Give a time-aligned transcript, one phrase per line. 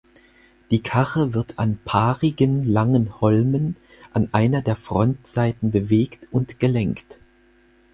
[0.71, 3.75] Die Karre wird an paarigen langen Holmen
[4.13, 7.19] an einer der Frontseiten bewegt und gelenkt.